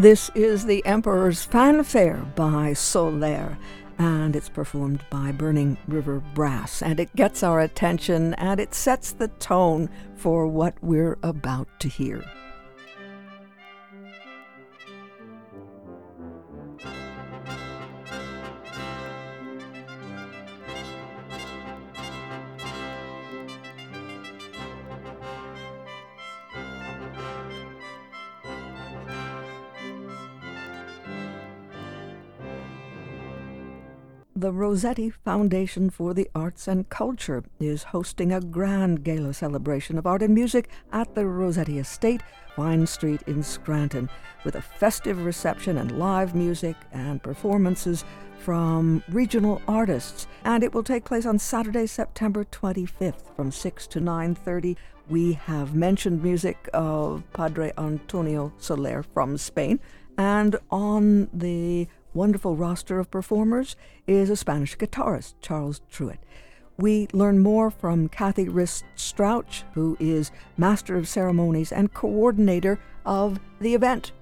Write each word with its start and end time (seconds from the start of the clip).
This 0.00 0.30
is 0.34 0.64
The 0.64 0.82
Emperor's 0.86 1.44
Fanfare 1.44 2.24
by 2.34 2.72
Soler, 2.72 3.58
and 3.98 4.34
it's 4.34 4.48
performed 4.48 5.04
by 5.10 5.30
Burning 5.30 5.76
River 5.86 6.22
Brass. 6.32 6.80
And 6.80 6.98
it 6.98 7.14
gets 7.14 7.42
our 7.42 7.60
attention 7.60 8.32
and 8.36 8.58
it 8.58 8.74
sets 8.74 9.12
the 9.12 9.28
tone 9.28 9.90
for 10.14 10.46
what 10.46 10.74
we're 10.80 11.18
about 11.22 11.68
to 11.80 11.88
hear. 11.88 12.24
The 34.40 34.52
Rossetti 34.52 35.10
Foundation 35.10 35.90
for 35.90 36.14
the 36.14 36.30
Arts 36.34 36.66
and 36.66 36.88
Culture 36.88 37.44
is 37.60 37.82
hosting 37.82 38.32
a 38.32 38.40
grand 38.40 39.04
gala 39.04 39.34
celebration 39.34 39.98
of 39.98 40.06
art 40.06 40.22
and 40.22 40.34
music 40.34 40.70
at 40.94 41.14
the 41.14 41.26
Rossetti 41.26 41.78
Estate, 41.78 42.22
Vine 42.56 42.86
Street 42.86 43.20
in 43.26 43.42
Scranton, 43.42 44.08
with 44.42 44.54
a 44.54 44.62
festive 44.62 45.26
reception 45.26 45.76
and 45.76 45.98
live 45.98 46.34
music 46.34 46.74
and 46.90 47.22
performances 47.22 48.02
from 48.38 49.04
regional 49.10 49.60
artists. 49.68 50.26
And 50.42 50.64
it 50.64 50.72
will 50.72 50.84
take 50.84 51.04
place 51.04 51.26
on 51.26 51.38
Saturday, 51.38 51.84
September 51.84 52.44
25th 52.44 53.36
from 53.36 53.52
6 53.52 53.86
to 53.88 54.00
9:30. 54.00 54.74
We 55.10 55.34
have 55.34 55.74
mentioned 55.74 56.22
music 56.22 56.66
of 56.72 57.24
Padre 57.34 57.74
Antonio 57.76 58.54
Soler 58.56 59.02
from 59.02 59.36
Spain, 59.36 59.80
and 60.16 60.56
on 60.70 61.28
the 61.30 61.88
wonderful 62.14 62.56
roster 62.56 62.98
of 62.98 63.10
performers 63.10 63.76
is 64.06 64.30
a 64.30 64.36
Spanish 64.36 64.76
guitarist, 64.76 65.34
Charles 65.40 65.80
Truitt. 65.90 66.18
We 66.76 67.08
learn 67.12 67.40
more 67.40 67.70
from 67.70 68.08
Kathy 68.08 68.48
Rist 68.48 68.84
Strauch, 68.96 69.64
who 69.74 69.96
is 70.00 70.30
Master 70.56 70.96
of 70.96 71.06
Ceremonies 71.06 71.72
and 71.72 71.92
coordinator 71.92 72.80
of 73.04 73.38
the 73.60 73.74
event. 73.74 74.12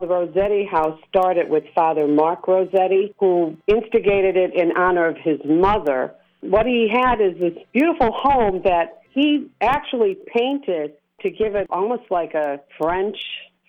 The 0.00 0.06
Rossetti 0.06 0.66
House 0.70 0.98
started 1.08 1.48
with 1.48 1.64
Father 1.74 2.06
Mark 2.06 2.46
Rossetti, 2.48 3.14
who 3.18 3.56
instigated 3.66 4.36
it 4.36 4.54
in 4.54 4.76
honor 4.76 5.06
of 5.06 5.16
his 5.16 5.40
mother. 5.44 6.14
What 6.40 6.66
he 6.66 6.88
had 6.92 7.20
is 7.20 7.38
this 7.38 7.54
beautiful 7.72 8.12
home 8.12 8.62
that 8.64 9.02
he 9.12 9.50
actually 9.60 10.18
painted 10.34 10.92
to 11.20 11.30
give 11.30 11.54
it 11.54 11.66
almost 11.70 12.02
like 12.10 12.34
a 12.34 12.60
French 12.78 13.16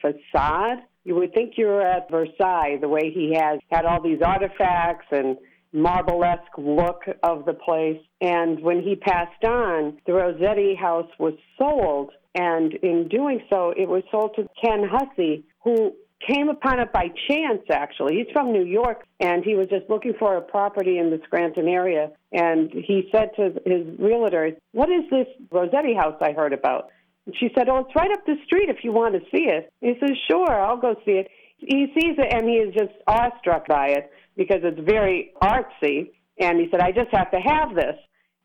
facade. 0.02 0.80
You 1.08 1.16
would 1.16 1.34
think 1.34 1.54
you 1.56 1.68
were 1.68 1.82
at 1.82 2.12
Versailles, 2.12 2.80
the 2.82 2.90
way 2.90 3.12
he 3.14 3.34
has 3.34 3.62
had 3.72 3.86
all 3.86 4.02
these 4.02 4.22
artifacts 4.22 5.06
and 5.12 5.38
marble-esque 5.72 6.58
look 6.58 7.04
of 7.24 7.46
the 7.46 7.54
place. 7.54 8.02
And 8.20 8.60
when 8.62 8.82
he 8.82 8.98
passed 8.98 9.42
on, 9.46 10.00
the 10.06 10.12
Rossetti 10.12 10.76
house 10.76 11.10
was 11.18 11.36
sold. 11.58 12.12
And 12.36 12.74
in 12.74 13.08
doing 13.08 13.40
so, 13.50 13.70
it 13.70 13.88
was 13.88 14.04
sold 14.12 14.36
to 14.36 14.50
Ken 14.62 14.84
Hussey, 14.84 15.46
who 15.64 15.94
came 16.28 16.50
upon 16.50 16.82
it 16.82 16.92
by 16.92 17.08
chance, 17.30 17.62
actually. 17.72 18.16
He's 18.18 18.34
from 18.34 18.52
New 18.52 18.66
York, 18.66 19.06
and 19.22 19.46
he 19.46 19.56
was 19.56 19.70
just 19.70 19.90
looking 19.90 20.14
for 20.20 20.36
a 20.36 20.42
property 20.42 20.98
in 20.98 21.10
the 21.10 21.22
Scranton 21.24 21.70
area. 21.70 22.12
And 22.34 22.70
he 22.70 23.08
said 23.14 23.30
to 23.38 23.54
his 23.66 23.88
realtor, 23.98 24.58
What 24.74 24.90
is 24.90 25.10
this 25.10 25.28
Rossetti 25.52 25.94
house 25.96 26.18
I 26.20 26.34
heard 26.34 26.52
about? 26.52 26.90
And 27.28 27.36
she 27.40 27.50
said, 27.56 27.70
Oh, 27.70 27.80
it's 27.80 27.96
right 27.96 28.12
up 28.12 28.26
the 28.26 28.38
street 28.46 28.70
if 28.70 28.84
you 28.84 28.92
want 28.92 29.14
to 29.14 29.22
see 29.30 29.44
it. 29.44 29.72
He 29.82 29.94
says, 30.00 30.18
Sure, 30.30 30.50
I'll 30.50 30.78
go 30.78 30.96
see 31.06 31.12
it. 31.12 31.28
He 31.58 31.88
sees 31.94 32.16
it 32.18 32.34
and 32.34 32.48
he 32.48 32.56
is 32.56 32.74
just 32.74 32.94
awestruck 33.06 33.68
by 33.68 33.90
it 33.90 34.10
because 34.36 34.62
it's 34.64 34.80
very 34.80 35.34
artsy. 35.42 36.12
And 36.40 36.60
he 36.60 36.68
said, 36.72 36.80
I 36.80 36.92
just 36.92 37.10
have 37.12 37.32
to 37.32 37.40
have 37.40 37.76
this. 37.76 37.96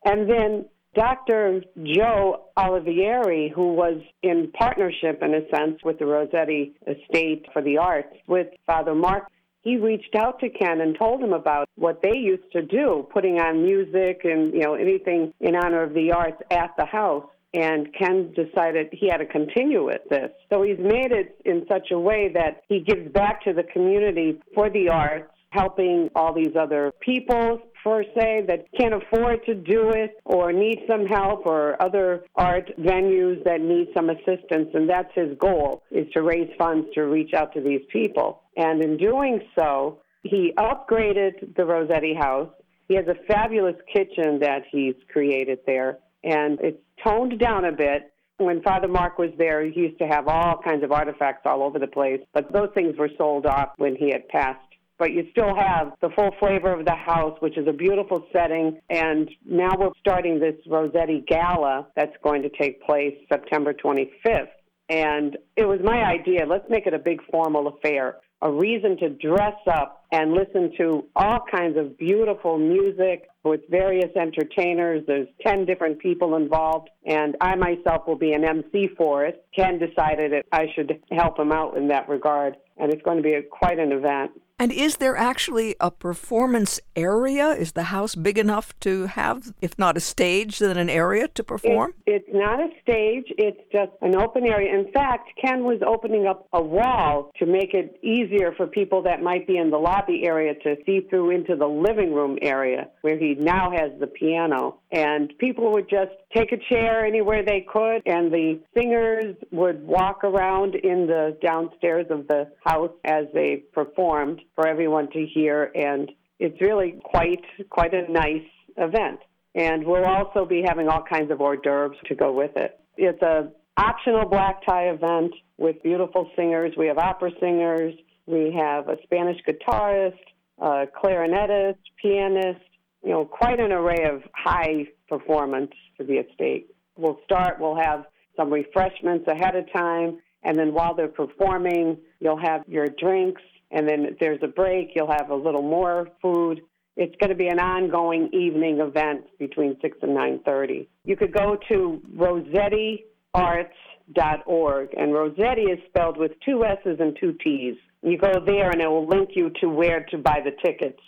And 0.03 0.29
then 0.29 0.65
Dr. 0.95 1.61
Joe 1.81 2.49
Olivieri, 2.57 3.51
who 3.51 3.73
was 3.73 4.01
in 4.21 4.51
partnership, 4.51 5.21
in 5.21 5.33
a 5.33 5.41
sense, 5.55 5.79
with 5.83 5.99
the 5.99 6.05
Rossetti 6.05 6.73
Estate 6.85 7.45
for 7.53 7.61
the 7.61 7.77
Arts, 7.77 8.13
with 8.27 8.47
Father 8.67 8.93
Mark, 8.93 9.23
he 9.61 9.77
reached 9.77 10.15
out 10.15 10.39
to 10.39 10.49
Ken 10.49 10.81
and 10.81 10.97
told 10.97 11.21
him 11.21 11.33
about 11.33 11.69
what 11.75 12.01
they 12.03 12.17
used 12.17 12.51
to 12.51 12.61
do, 12.61 13.07
putting 13.13 13.39
on 13.39 13.63
music 13.63 14.21
and 14.23 14.53
you 14.53 14.59
know 14.59 14.73
anything 14.73 15.33
in 15.39 15.55
honor 15.55 15.83
of 15.83 15.93
the 15.93 16.11
arts 16.11 16.41
at 16.51 16.71
the 16.77 16.85
house 16.85 17.25
and 17.53 17.87
Ken 17.97 18.33
decided 18.33 18.87
he 18.91 19.09
had 19.09 19.17
to 19.17 19.25
continue 19.25 19.85
with 19.85 20.01
this. 20.09 20.31
So 20.51 20.63
he's 20.63 20.79
made 20.79 21.11
it 21.11 21.37
in 21.45 21.65
such 21.71 21.91
a 21.91 21.99
way 21.99 22.31
that 22.33 22.63
he 22.67 22.79
gives 22.79 23.11
back 23.11 23.43
to 23.43 23.53
the 23.53 23.63
community 23.63 24.39
for 24.55 24.69
the 24.69 24.89
arts, 24.89 25.29
helping 25.51 26.09
all 26.15 26.33
these 26.33 26.55
other 26.59 26.91
people 26.99 27.59
per 27.83 28.03
se 28.17 28.45
that 28.47 28.65
can't 28.79 28.93
afford 28.93 29.45
to 29.45 29.53
do 29.53 29.89
it 29.89 30.17
or 30.25 30.51
need 30.51 30.79
some 30.87 31.05
help 31.05 31.45
or 31.45 31.79
other 31.81 32.23
art 32.35 32.71
venues 32.79 33.43
that 33.43 33.61
need 33.61 33.87
some 33.95 34.09
assistance. 34.09 34.69
And 34.73 34.89
that's 34.89 35.13
his 35.13 35.37
goal 35.39 35.83
is 35.91 36.07
to 36.13 36.21
raise 36.21 36.49
funds 36.57 36.87
to 36.95 37.03
reach 37.03 37.33
out 37.35 37.53
to 37.53 37.61
these 37.61 37.81
people. 37.91 38.41
And 38.55 38.81
in 38.83 38.97
doing 38.97 39.41
so 39.57 39.99
he 40.23 40.53
upgraded 40.57 41.55
the 41.55 41.65
Rossetti 41.65 42.15
house. 42.15 42.49
He 42.87 42.95
has 42.95 43.05
a 43.07 43.15
fabulous 43.27 43.75
kitchen 43.93 44.39
that 44.39 44.63
he's 44.71 44.95
created 45.11 45.59
there. 45.65 45.99
And 46.23 46.57
it's 46.61 46.81
toned 47.03 47.39
down 47.39 47.65
a 47.65 47.71
bit. 47.71 48.13
When 48.37 48.61
Father 48.61 48.87
Mark 48.87 49.19
was 49.19 49.29
there, 49.37 49.63
he 49.63 49.79
used 49.79 49.99
to 49.99 50.07
have 50.07 50.27
all 50.27 50.57
kinds 50.63 50.83
of 50.83 50.91
artifacts 50.91 51.43
all 51.45 51.61
over 51.63 51.77
the 51.79 51.87
place, 51.87 52.19
but 52.33 52.51
those 52.51 52.69
things 52.73 52.97
were 52.97 53.09
sold 53.17 53.45
off 53.45 53.69
when 53.77 53.95
he 53.95 54.09
had 54.11 54.27
passed. 54.27 54.59
But 54.97 55.11
you 55.11 55.27
still 55.31 55.55
have 55.55 55.93
the 56.01 56.09
full 56.15 56.31
flavor 56.39 56.71
of 56.71 56.85
the 56.85 56.95
house, 56.95 57.37
which 57.41 57.57
is 57.57 57.67
a 57.67 57.73
beautiful 57.73 58.25
setting. 58.31 58.79
And 58.89 59.29
now 59.45 59.71
we're 59.77 59.89
starting 59.99 60.39
this 60.39 60.55
Rossetti 60.67 61.23
Gala 61.27 61.87
that's 61.95 62.15
going 62.23 62.41
to 62.43 62.49
take 62.49 62.81
place 62.83 63.15
September 63.31 63.73
25th. 63.73 64.49
And 64.89 65.37
it 65.55 65.65
was 65.65 65.79
my 65.83 66.03
idea 66.03 66.45
let's 66.45 66.69
make 66.69 66.85
it 66.85 66.93
a 66.93 66.99
big 66.99 67.21
formal 67.31 67.67
affair 67.67 68.17
a 68.43 68.51
reason 68.51 68.97
to 68.97 69.09
dress 69.09 69.55
up 69.71 70.05
and 70.11 70.33
listen 70.33 70.73
to 70.77 71.05
all 71.15 71.39
kinds 71.49 71.77
of 71.77 71.97
beautiful 71.97 72.57
music 72.59 73.29
with 73.43 73.61
various 73.69 74.11
entertainers. 74.17 75.03
There's 75.07 75.29
10 75.45 75.65
different 75.65 75.99
people 75.99 76.35
involved, 76.35 76.89
and 77.05 77.37
I 77.39 77.55
myself 77.55 78.05
will 78.05 78.17
be 78.17 78.33
an 78.33 78.43
MC 78.43 78.89
for 78.97 79.25
it. 79.25 79.45
Ken 79.55 79.79
decided 79.79 80.33
that 80.33 80.45
I 80.51 80.67
should 80.75 80.99
help 81.09 81.39
him 81.39 81.53
out 81.53 81.77
in 81.77 81.87
that 81.87 82.09
regard, 82.09 82.57
and 82.77 82.91
it's 82.91 83.01
going 83.01 83.17
to 83.17 83.23
be 83.23 83.33
a, 83.33 83.41
quite 83.41 83.79
an 83.79 83.93
event. 83.93 84.31
And 84.63 84.71
is 84.71 84.95
there 84.95 85.17
actually 85.17 85.75
a 85.81 85.91
performance 85.91 86.79
area? 86.95 87.49
Is 87.49 87.73
the 87.73 87.83
house 87.83 88.15
big 88.15 88.37
enough 88.37 88.73
to 88.79 89.07
have, 89.07 89.51
if 89.59 89.77
not 89.77 89.97
a 89.97 89.99
stage, 89.99 90.59
then 90.59 90.77
an 90.77 90.89
area 90.89 91.27
to 91.27 91.43
perform? 91.43 91.93
It, 92.05 92.23
it's 92.23 92.29
not 92.31 92.61
a 92.61 92.69
stage, 92.81 93.25
it's 93.37 93.59
just 93.73 93.91
an 93.99 94.15
open 94.15 94.45
area. 94.45 94.73
In 94.73 94.89
fact, 94.93 95.31
Ken 95.43 95.65
was 95.65 95.81
opening 95.85 96.27
up 96.27 96.47
a 96.53 96.61
wall 96.61 97.29
to 97.39 97.45
make 97.45 97.73
it 97.73 97.99
easier 98.01 98.53
for 98.55 98.65
people 98.65 99.01
that 99.01 99.21
might 99.21 99.45
be 99.45 99.57
in 99.57 99.69
the 99.69 99.77
lobby 99.77 100.23
area 100.25 100.53
to 100.63 100.77
see 100.85 101.01
through 101.09 101.31
into 101.31 101.57
the 101.57 101.67
living 101.67 102.13
room 102.13 102.37
area 102.41 102.87
where 103.01 103.17
he 103.17 103.35
now 103.35 103.69
has 103.69 103.91
the 103.99 104.07
piano. 104.07 104.77
And 104.93 105.33
people 105.39 105.71
would 105.71 105.89
just 105.89 106.11
take 106.35 106.51
a 106.51 106.57
chair 106.69 107.03
anywhere 107.03 107.43
they 107.43 107.61
could, 107.61 108.03
and 108.05 108.31
the 108.31 108.59
singers 108.75 109.35
would 109.51 109.83
walk 109.83 110.23
around 110.23 110.75
in 110.75 111.07
the 111.07 111.35
downstairs 111.41 112.05
of 112.11 112.27
the 112.27 112.51
house 112.63 112.91
as 113.03 113.25
they 113.33 113.63
performed 113.73 114.39
for 114.53 114.67
everyone 114.67 115.09
to 115.09 115.25
hear, 115.25 115.71
and 115.73 116.11
it's 116.39 116.61
really 116.61 116.99
quite 117.03 117.43
quite 117.71 117.95
a 117.95 118.11
nice 118.11 118.47
event. 118.77 119.19
And 119.55 119.83
we'll 119.83 120.05
also 120.05 120.45
be 120.45 120.61
having 120.63 120.87
all 120.87 121.03
kinds 121.03 121.31
of 121.31 121.41
hors 121.41 121.57
d'oeuvres 121.63 121.97
to 122.05 122.15
go 122.15 122.31
with 122.31 122.55
it. 122.55 122.79
It's 122.95 123.21
a 123.23 123.51
optional 123.77 124.29
black 124.29 124.63
tie 124.63 124.89
event 124.89 125.33
with 125.57 125.81
beautiful 125.81 126.29
singers. 126.35 126.73
We 126.77 126.85
have 126.85 126.99
opera 126.99 127.31
singers, 127.39 127.95
we 128.27 128.55
have 128.59 128.89
a 128.89 128.97
Spanish 129.03 129.41
guitarist, 129.47 130.19
a 130.59 130.85
clarinetist, 130.85 131.79
pianist, 131.99 132.61
you 133.03 133.11
know, 133.11 133.25
quite 133.25 133.59
an 133.59 133.71
array 133.71 134.05
of 134.05 134.23
high 134.33 134.87
performance 135.09 135.71
for 135.97 136.03
the 136.03 136.13
estate. 136.13 136.67
We'll 136.97 137.19
start, 137.25 137.59
we'll 137.59 137.75
have 137.75 138.05
some 138.35 138.51
refreshments 138.51 139.27
ahead 139.27 139.55
of 139.55 139.71
time, 139.73 140.19
and 140.43 140.57
then 140.57 140.73
while 140.73 140.95
they're 140.95 141.07
performing, 141.07 141.97
you'll 142.19 142.41
have 142.41 142.63
your 142.67 142.87
drinks 142.87 143.41
and 143.73 143.89
then 143.89 144.05
if 144.05 144.19
there's 144.19 144.39
a 144.43 144.47
break, 144.47 144.91
you'll 144.95 145.11
have 145.11 145.31
a 145.31 145.35
little 145.35 145.63
more 145.63 146.07
food. 146.21 146.61
It's 146.95 147.15
going 147.19 147.31
to 147.31 147.35
be 147.35 147.47
an 147.47 147.59
ongoing 147.59 148.29
evening 148.31 148.79
event 148.79 149.25
between 149.39 149.75
6 149.81 149.97
and 150.03 150.15
9.30. 150.15 150.85
You 151.05 151.17
could 151.17 151.33
go 151.33 151.57
to 151.69 151.99
rossettiarts.org, 152.15 154.89
and 154.95 155.13
Rossetti 155.13 155.63
is 155.63 155.79
spelled 155.87 156.17
with 156.17 156.33
two 156.45 156.63
S's 156.63 156.97
and 156.99 157.17
two 157.19 157.33
T's. 157.43 157.73
You 158.03 158.19
go 158.19 158.33
there, 158.45 158.69
and 158.69 158.79
it 158.79 158.87
will 158.87 159.07
link 159.07 159.31
you 159.33 159.49
to 159.61 159.69
where 159.69 160.05
to 160.11 160.19
buy 160.19 160.41
the 160.45 160.51
tickets. 160.63 161.01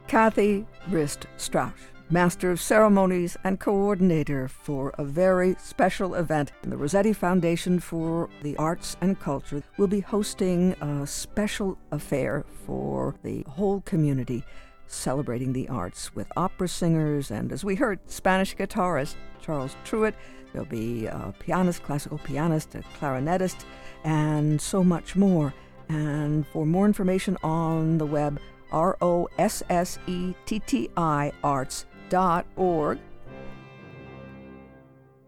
Kathy 0.07 0.67
Rist 0.91 1.27
Strauch, 1.39 1.73
Master 2.11 2.51
of 2.51 2.61
Ceremonies 2.61 3.37
and 3.45 3.59
Coordinator 3.59 4.47
for 4.47 4.93
a 4.99 5.05
very 5.05 5.57
special 5.59 6.15
event. 6.15 6.53
The 6.63 6.77
Rossetti 6.77 7.15
Foundation 7.15 7.81
for 7.81 8.29
the 8.43 8.57
Arts 8.59 8.97
and 9.01 9.19
Culture 9.19 9.63
will 9.79 9.87
be 9.87 10.01
hosting 10.01 10.73
a 10.83 11.07
special 11.07 11.79
affair 11.91 12.45
for 12.67 13.15
the 13.23 13.43
whole 13.49 13.81
community 13.81 14.45
celebrating 14.87 15.55
the 15.55 15.67
arts 15.71 16.15
with 16.15 16.31
opera 16.37 16.69
singers 16.69 17.31
and, 17.31 17.51
as 17.51 17.65
we 17.65 17.75
heard, 17.75 17.99
Spanish 18.07 18.55
guitarist 18.55 19.17
Charles 19.41 19.75
Truett. 19.85 20.15
There'll 20.53 20.69
be 20.69 21.07
a 21.07 21.35
pianist, 21.39 21.83
classical 21.85 22.19
pianist, 22.19 22.75
a 22.75 22.85
clarinetist, 23.01 23.65
and 24.05 24.61
so 24.61 24.85
much 24.85 25.17
more. 25.17 25.55
And 25.89 26.47
for 26.49 26.67
more 26.67 26.87
information 26.87 27.39
on 27.43 27.97
the 27.97 28.07
web, 28.07 28.41
R 28.71 28.97
O 29.01 29.29
S 29.39 29.63
S 29.71 29.99
E 30.07 30.35
T 30.47 30.59
T 30.61 30.91
I 30.97 31.33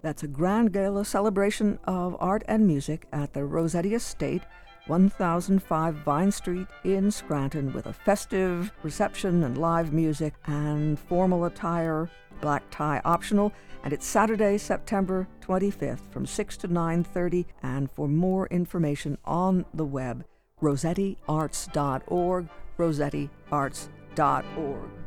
That's 0.03 0.23
a 0.23 0.29
grand 0.29 0.73
gala 0.73 1.05
celebration 1.05 1.79
of 1.85 2.17
art 2.21 2.45
and 2.47 2.67
music 2.67 3.07
at 3.13 3.33
the 3.33 3.45
Rossetti 3.45 3.95
Estate 3.95 4.43
1005 4.87 5.95
Vine 5.97 6.31
Street 6.31 6.69
in 6.85 7.11
Scranton 7.11 7.73
with 7.73 7.87
a 7.87 7.93
festive 7.93 8.71
reception 8.85 9.43
and 9.43 9.59
live 9.59 9.93
music 9.93 10.35
and 10.47 10.97
formal 10.99 11.47
attire, 11.47 12.09
black 12.41 12.63
tie 12.71 13.01
optional, 13.05 13.53
and 13.83 13.93
it's 13.93 14.07
Saturday, 14.07 14.57
September 14.57 15.27
25th 15.41 16.09
from 16.11 16.25
6 16.25 16.57
to 16.59 16.69
9:30 16.69 17.47
and 17.63 17.91
for 17.91 18.07
more 18.07 18.47
information 18.49 19.19
on 19.25 19.65
the 19.75 19.85
web 19.85 20.25
rossettiarts.org 20.63 22.49
rossettiarts.org 22.79 25.06